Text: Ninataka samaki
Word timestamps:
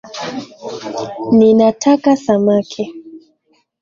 Ninataka 1.37 2.11
samaki 2.25 2.83